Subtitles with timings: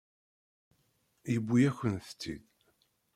[1.33, 2.55] Yewwi-yakent-tt-id.